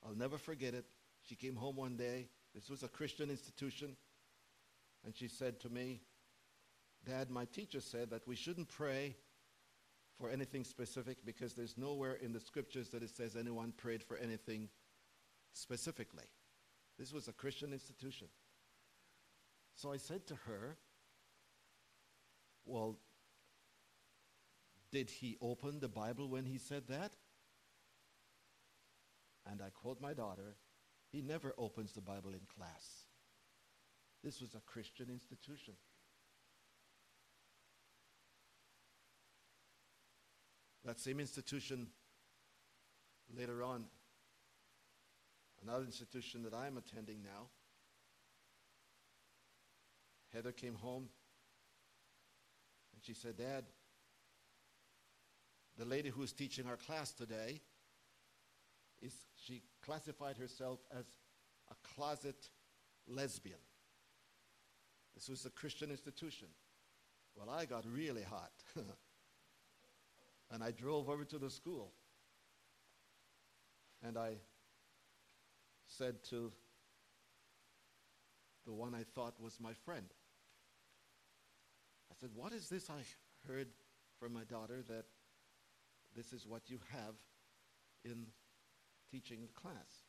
[0.07, 0.85] I'll never forget it.
[1.27, 2.29] She came home one day.
[2.55, 3.97] This was a Christian institution.
[5.03, 5.99] And she said to me,
[7.05, 9.17] Dad, my teacher said that we shouldn't pray
[10.19, 14.17] for anything specific because there's nowhere in the scriptures that it says anyone prayed for
[14.17, 14.69] anything
[15.53, 16.25] specifically.
[16.97, 18.27] This was a Christian institution.
[19.75, 20.77] So I said to her,
[22.65, 22.97] Well,
[24.91, 27.13] did he open the Bible when he said that?
[29.49, 30.55] And I quote my daughter,
[31.11, 33.05] He never opens the Bible in class.
[34.21, 35.75] This was a Christian institution.
[40.89, 41.85] That same institution,
[43.37, 43.85] later on,
[45.61, 47.49] another institution that I'm attending now,
[50.33, 51.09] Heather came home
[52.95, 53.65] and she said, Dad,
[55.77, 57.61] the lady who is teaching our class today
[58.99, 61.05] is she classified herself as
[61.69, 62.49] a closet
[63.07, 63.59] lesbian.
[65.13, 66.47] This was a Christian institution.
[67.35, 68.53] Well, I got really hot.
[70.51, 71.91] And I drove over to the school.
[74.03, 74.35] And I
[75.87, 76.51] said to
[78.65, 80.05] the one I thought was my friend,
[82.11, 83.01] I said, What is this I
[83.47, 83.67] heard
[84.19, 85.05] from my daughter that
[86.15, 87.15] this is what you have
[88.03, 88.27] in
[89.11, 90.05] teaching the class?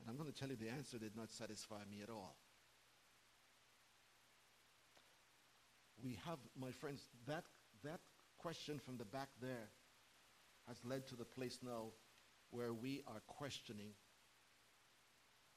[0.00, 2.36] And I'm going to tell you the answer did not satisfy me at all.
[6.02, 7.44] We have, my friends, that,
[7.84, 8.00] that
[8.38, 9.70] question from the back there
[10.66, 11.86] has led to the place now
[12.50, 13.90] where we are questioning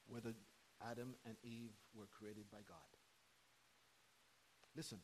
[0.08, 0.34] whether
[0.90, 2.78] Adam and Eve were created by God.
[4.76, 5.00] Listen,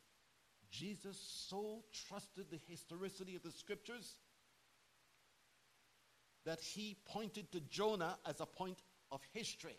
[0.70, 1.16] Jesus
[1.48, 4.16] so trusted the historicity of the scriptures
[6.44, 8.78] that he pointed to Jonah as a point
[9.10, 9.76] of history.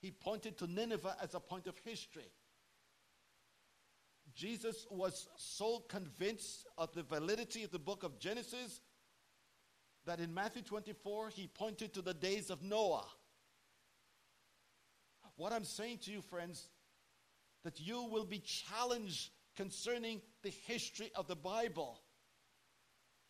[0.00, 2.30] He pointed to Nineveh as a point of history.
[4.34, 8.80] Jesus was so convinced of the validity of the book of Genesis
[10.06, 13.06] that in Matthew 24 he pointed to the days of Noah.
[15.36, 16.68] What I'm saying to you, friends,
[17.64, 22.00] that you will be challenged concerning the history of the Bible.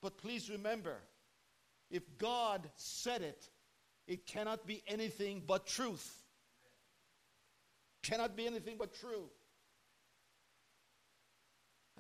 [0.03, 0.97] But please remember,
[1.91, 3.49] if God said it,
[4.07, 6.25] it cannot be anything but truth.
[8.03, 9.29] Cannot be anything but true.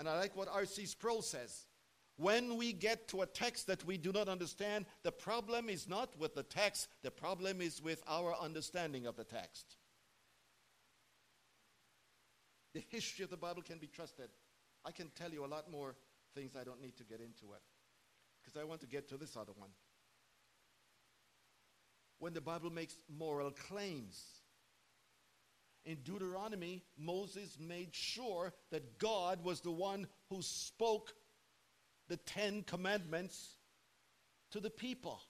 [0.00, 0.86] And I like what R.C.
[0.86, 1.66] Sproul says.
[2.16, 6.18] When we get to a text that we do not understand, the problem is not
[6.18, 9.76] with the text, the problem is with our understanding of the text.
[12.72, 14.30] The history of the Bible can be trusted.
[14.86, 15.94] I can tell you a lot more
[16.34, 17.62] things I don't need to get into it
[18.42, 19.70] because I want to get to this other one.
[22.20, 24.39] When the Bible makes moral claims,
[25.84, 31.14] in Deuteronomy, Moses made sure that God was the one who spoke
[32.08, 33.56] the Ten Commandments
[34.50, 35.20] to the people.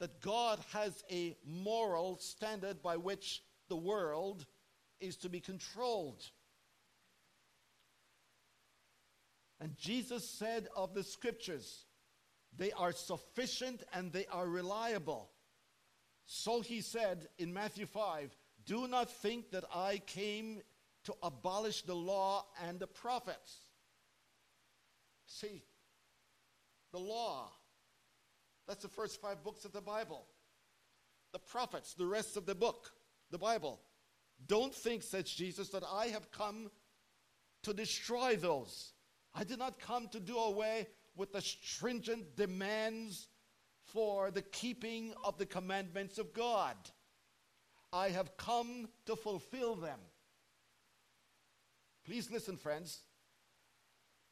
[0.00, 4.46] That God has a moral standard by which the world
[5.00, 6.22] is to be controlled.
[9.60, 11.84] And Jesus said of the scriptures,
[12.56, 15.30] they are sufficient and they are reliable.
[16.26, 18.34] So he said in Matthew 5
[18.66, 20.62] do not think that I came
[21.04, 23.58] to abolish the law and the prophets.
[25.26, 25.62] See,
[26.92, 27.50] the law,
[28.66, 30.26] that's the first five books of the Bible.
[31.32, 32.92] The prophets, the rest of the book,
[33.30, 33.80] the Bible.
[34.46, 36.70] Don't think, says Jesus, that I have come
[37.64, 38.92] to destroy those.
[39.34, 40.86] I did not come to do away
[41.16, 43.28] with the stringent demands
[43.84, 46.76] for the keeping of the commandments of God.
[47.94, 50.00] I have come to fulfill them.
[52.04, 53.02] Please listen, friends.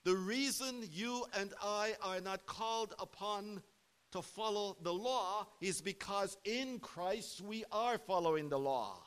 [0.05, 3.63] The reason you and I are not called upon
[4.11, 8.99] to follow the law is because in Christ we are following the law.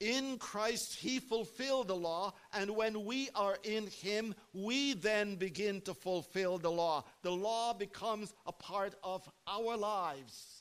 [0.00, 5.82] In Christ, He fulfilled the law, and when we are in Him, we then begin
[5.82, 7.04] to fulfill the law.
[7.22, 10.59] The law becomes a part of our lives.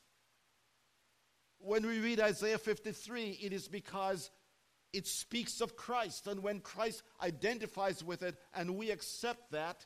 [1.59, 4.31] When we read Isaiah 53, it is because
[4.91, 9.85] it speaks of Christ, and when Christ identifies with it and we accept that,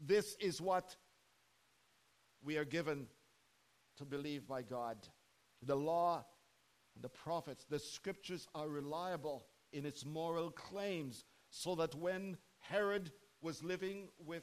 [0.00, 0.96] this is what
[2.42, 3.06] we are given
[3.98, 4.96] to believe by God.
[5.62, 6.24] The law
[7.00, 13.62] the prophets, the scriptures are reliable in its moral claims, so that when Herod was
[13.62, 14.42] living with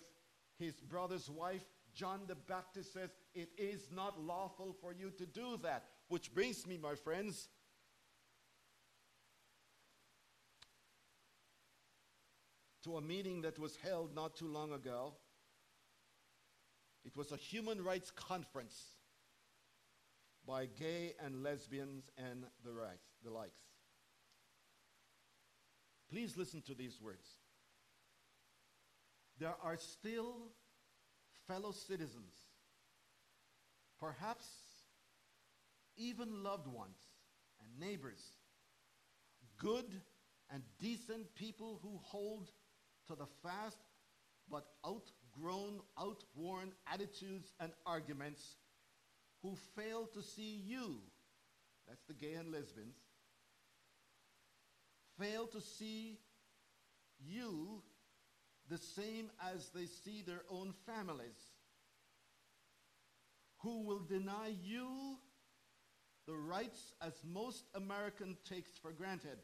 [0.57, 5.57] his brother's wife, John the Baptist says, It is not lawful for you to do
[5.63, 5.85] that.
[6.07, 7.49] Which brings me, my friends,
[12.83, 15.13] to a meeting that was held not too long ago.
[17.03, 18.75] It was a human rights conference
[20.45, 23.59] by gay and lesbians and the, right, the likes.
[26.09, 27.27] Please listen to these words.
[29.39, 30.51] There are still
[31.47, 32.33] fellow citizens,
[33.99, 34.47] perhaps
[35.97, 36.97] even loved ones
[37.61, 38.21] and neighbors,
[39.57, 39.85] good
[40.51, 42.51] and decent people who hold
[43.07, 43.77] to the fast
[44.49, 48.55] but outgrown, outworn attitudes and arguments
[49.41, 50.99] who fail to see you,
[51.87, 52.95] that's the gay and lesbians,
[55.19, 56.19] fail to see
[57.19, 57.81] you
[58.69, 61.51] the same as they see their own families,
[63.59, 65.17] who will deny you
[66.27, 69.39] the rights as most American takes for granted.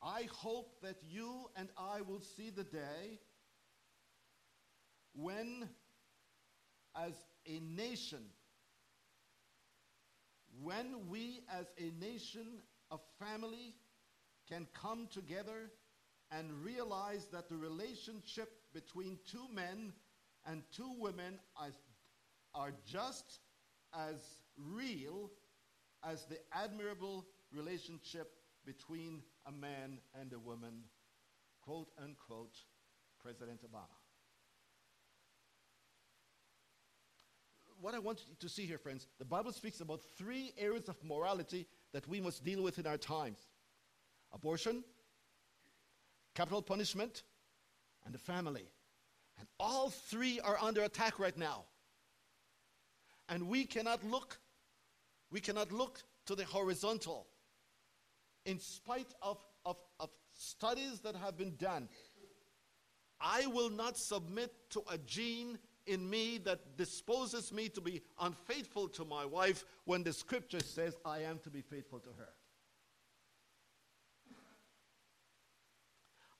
[0.00, 3.18] I hope that you and I will see the day
[5.14, 5.68] when
[6.96, 7.14] as
[7.46, 8.22] a nation,
[10.62, 12.60] when we as a nation,
[12.90, 13.74] a family,
[14.48, 15.70] can come together
[16.30, 19.92] and realize that the relationship between two men
[20.46, 21.70] and two women are,
[22.54, 23.40] are just
[23.92, 24.22] as
[24.56, 25.30] real
[26.02, 28.32] as the admirable relationship
[28.64, 30.84] between a man and a woman,
[31.62, 32.56] quote unquote,
[33.20, 33.96] President Obama.
[37.84, 40.96] what I want you to see here, friends, the Bible speaks about three areas of
[41.04, 43.38] morality that we must deal with in our times
[44.32, 44.82] abortion,
[46.34, 47.24] capital punishment,
[48.06, 48.64] and the family.
[49.38, 51.64] And all three are under attack right now.
[53.28, 54.38] And we cannot look,
[55.30, 57.26] we cannot look to the horizontal.
[58.44, 61.88] In spite of, of, of studies that have been done,
[63.20, 68.88] I will not submit to a gene in me that disposes me to be unfaithful
[68.88, 72.28] to my wife when the scripture says I am to be faithful to her.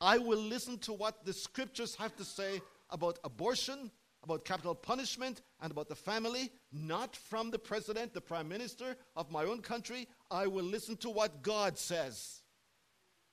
[0.01, 2.61] I will listen to what the scriptures have to say
[2.91, 3.91] about abortion,
[4.25, 9.31] about capital punishment, and about the family, not from the president, the prime minister of
[9.31, 10.09] my own country.
[10.31, 12.43] I will listen to what God says.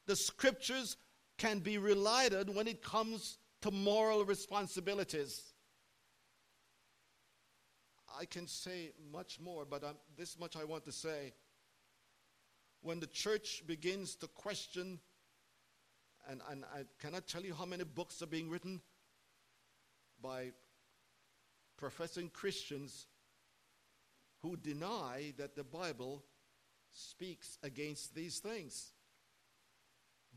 [0.05, 0.97] The scriptures
[1.37, 5.41] can be relied on when it comes to moral responsibilities.
[8.19, 11.33] I can say much more, but I'm, this much I want to say.
[12.81, 14.99] When the church begins to question,
[16.27, 18.81] and, and I cannot tell you how many books are being written
[20.21, 20.51] by
[21.81, 23.07] professing Christians
[24.43, 26.23] who deny that the Bible
[26.91, 28.91] speaks against these things.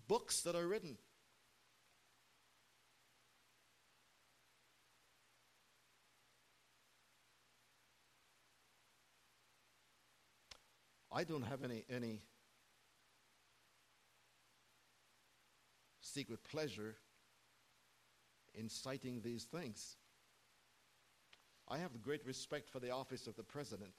[0.09, 0.97] Books that are written.
[11.12, 12.22] I don't have any, any
[16.01, 16.97] secret pleasure
[18.55, 19.97] in citing these things.
[21.69, 23.93] I have great respect for the office of the president.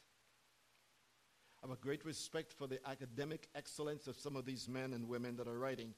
[1.63, 5.07] I have a great respect for the academic excellence of some of these men and
[5.07, 5.93] women that are writing.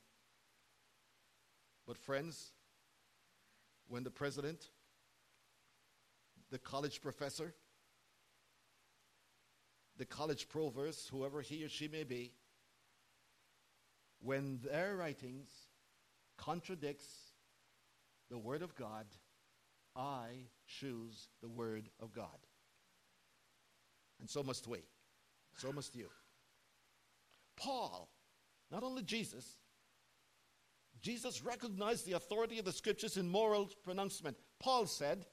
[1.85, 2.51] But, friends,
[3.87, 4.69] when the president,
[6.51, 7.53] the college professor,
[9.97, 12.31] the college provost, whoever he or she may be,
[14.21, 15.49] when their writings
[16.37, 17.07] contradicts
[18.29, 19.05] the word of God,
[19.97, 22.37] I choose the word of God.
[24.19, 24.79] And so must we.
[25.57, 26.07] So must you.
[27.57, 28.09] Paul,
[28.69, 29.57] Not only Jesus,
[31.01, 34.37] Jesus recognized the authority of the scriptures in moral pronouncement.
[34.59, 35.25] Paul said,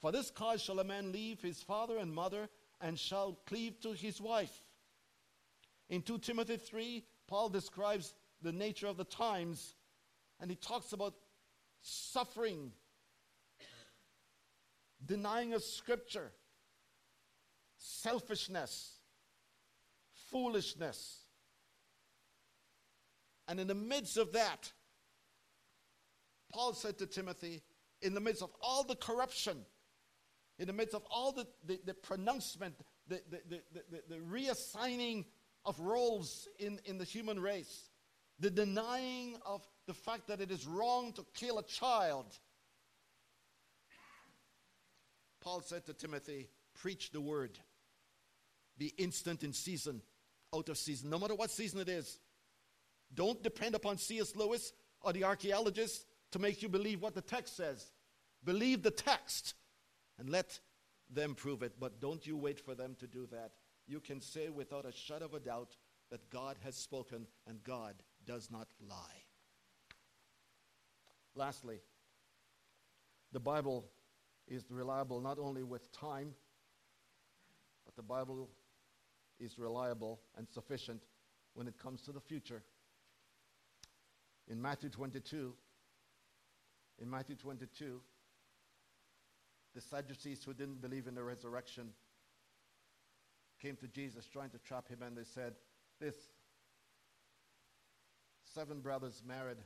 [0.00, 2.48] For this cause shall a man leave his father and mother
[2.80, 4.62] and shall cleave to his wife.
[5.88, 9.74] In 2 Timothy 3, Paul describes the nature of the times
[10.40, 11.14] and he talks about
[11.82, 12.72] suffering,
[15.04, 16.32] denying of scripture,
[17.76, 18.96] selfishness,
[20.30, 21.24] foolishness.
[23.48, 24.72] And in the midst of that,
[26.52, 27.62] Paul said to Timothy,
[28.02, 29.64] in the midst of all the corruption,
[30.58, 32.74] in the midst of all the, the, the pronouncement,
[33.08, 35.24] the, the, the, the, reassigning
[35.64, 37.90] of roles in, in the human race,
[38.38, 42.38] the denying of the fact that it is wrong to kill a child.
[45.40, 47.58] Paul said to Timothy, Preach the word.
[48.78, 50.02] Be instant in season,
[50.54, 52.18] out of season, no matter what season it is.
[53.12, 54.36] Don't depend upon C.S.
[54.36, 54.72] Lewis
[55.02, 57.92] or the archaeologists to make you believe what the text says.
[58.44, 59.54] Believe the text
[60.18, 60.60] and let
[61.10, 61.74] them prove it.
[61.78, 63.52] But don't you wait for them to do that.
[63.86, 65.76] You can say without a shadow of a doubt
[66.10, 67.94] that God has spoken and God
[68.26, 69.24] does not lie.
[71.34, 71.80] Lastly,
[73.32, 73.86] the Bible
[74.50, 76.34] is reliable not only with time,
[77.86, 78.50] but the Bible
[79.38, 81.02] is reliable and sufficient
[81.54, 82.62] when it comes to the future.
[84.48, 85.54] In Matthew 22,
[87.00, 88.00] in Matthew 22,
[89.74, 91.90] the Sadducees who didn't believe in the resurrection
[93.62, 95.54] came to Jesus trying to trap him, and they said,
[96.00, 96.14] This
[98.54, 99.58] seven brothers married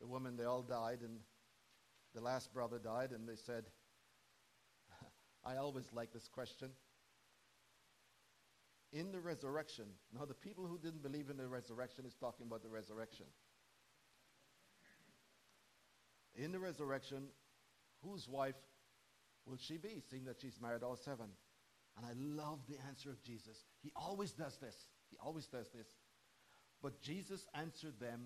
[0.00, 1.20] the woman, they all died, and
[2.14, 3.64] the last brother died, and they said,
[5.44, 6.70] I always like this question.
[8.92, 9.84] In the resurrection,
[10.14, 13.26] now the people who didn't believe in the resurrection is talking about the resurrection.
[16.34, 17.24] In the resurrection,
[18.02, 18.54] whose wife
[19.44, 21.26] will she be, seeing that she's married all seven?
[21.96, 23.64] And I love the answer of Jesus.
[23.82, 24.76] He always does this.
[25.10, 25.88] He always does this.
[26.82, 28.20] But Jesus answered them,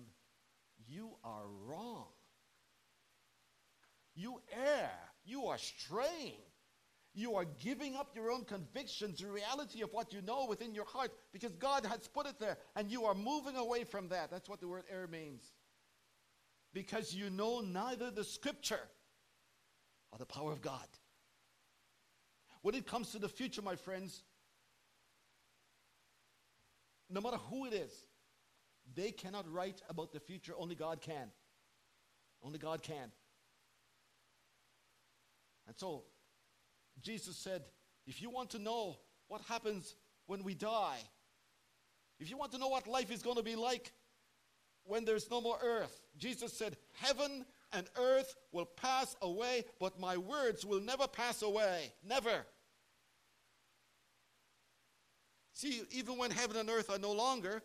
[0.87, 2.07] You are wrong.
[4.15, 4.91] You err.
[5.25, 6.37] You are straying.
[7.15, 10.85] You are giving up your own convictions, the reality of what you know within your
[10.85, 14.31] heart, because God has put it there, and you are moving away from that.
[14.31, 15.43] That's what the word err means.
[16.73, 18.89] Because you know neither the scripture
[20.11, 20.87] or the power of God.
[22.63, 24.23] When it comes to the future, my friends,
[27.09, 27.91] no matter who it is,
[28.95, 30.53] they cannot write about the future.
[30.57, 31.29] Only God can.
[32.41, 33.11] Only God can.
[35.67, 36.03] And so,
[37.01, 37.63] Jesus said,
[38.05, 39.95] if you want to know what happens
[40.27, 40.99] when we die,
[42.19, 43.91] if you want to know what life is going to be like
[44.85, 50.17] when there's no more earth, Jesus said, Heaven and earth will pass away, but my
[50.17, 51.93] words will never pass away.
[52.07, 52.45] Never.
[55.53, 57.61] See, even when heaven and earth are no longer,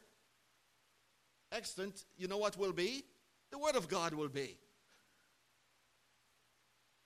[1.53, 3.05] extant, you know what will be?
[3.51, 4.59] The Word of God will be.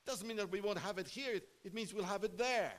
[0.05, 2.73] Doesn't mean that we won't have it here, it means we'll have it there.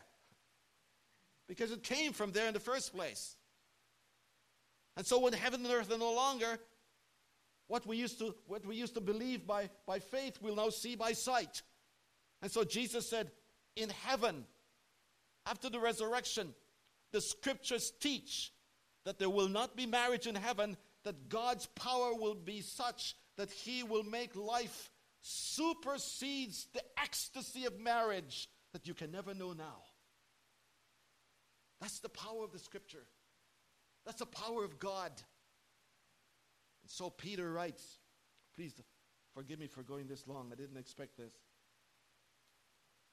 [1.48, 3.36] Because it came from there in the first place.
[4.96, 6.58] And so when heaven and earth are no longer,
[7.66, 10.94] what we used to, what we used to believe by, by faith, we'll now see
[10.96, 11.62] by sight.
[12.42, 13.30] And so Jesus said,
[13.76, 14.44] In heaven,
[15.46, 16.54] after the resurrection,
[17.12, 18.52] the scriptures teach
[19.04, 23.50] that there will not be marriage in heaven that God's power will be such that
[23.50, 24.90] He will make life
[25.26, 29.82] supersedes the ecstasy of marriage that you can never know now.
[31.80, 33.06] That's the power of the Scripture.
[34.04, 35.12] That's the power of God.
[36.82, 37.82] And so Peter writes,
[38.54, 38.74] please
[39.32, 40.50] forgive me for going this long.
[40.52, 41.32] I didn't expect this.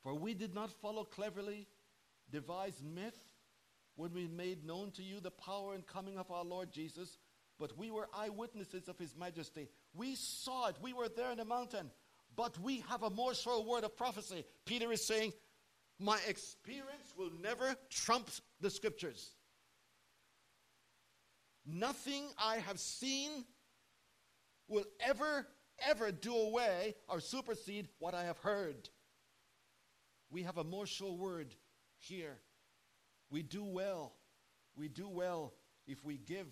[0.04, 1.66] For we did not follow cleverly
[2.30, 3.24] devised myth
[3.96, 7.18] when we made known to you the power and coming of our Lord Jesus
[7.62, 9.70] but we were eyewitnesses of his majesty.
[9.94, 10.78] We saw it.
[10.82, 11.92] We were there in the mountain.
[12.36, 14.46] But we have a more sure word of prophecy.
[14.66, 15.34] Peter is saying,
[16.00, 18.30] My experience will never trump
[18.60, 19.32] the scriptures.
[21.66, 23.46] Nothing I have seen
[24.68, 25.48] will ever,
[25.88, 28.90] ever do away or supersede what I have heard.
[30.32, 31.54] We have a more sure word
[32.00, 32.38] here.
[33.30, 34.14] We do well.
[34.76, 35.54] We do well
[35.88, 36.48] if we give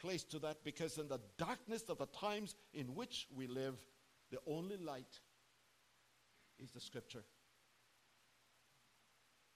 [0.00, 3.76] place to that because in the darkness of the times in which we live,
[4.30, 5.20] the only light
[6.58, 7.24] is the scripture.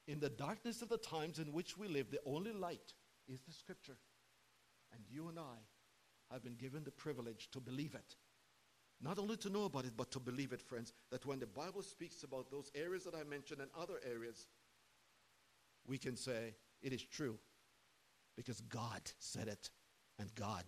[0.06, 2.92] In the darkness of the times in which we live, the only light
[3.28, 3.96] is the scripture.
[4.92, 8.16] And you and I have been given the privilege to believe it.
[9.00, 11.82] Not only to know about it, but to believe it, friends, that when the Bible
[11.82, 14.46] speaks about those areas that I mentioned and other areas,
[15.86, 17.38] we can say it is true
[18.36, 19.70] because God said it
[20.18, 20.64] and God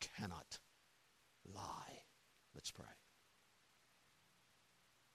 [0.00, 0.58] cannot
[1.54, 2.02] lie.
[2.54, 2.86] Let's pray.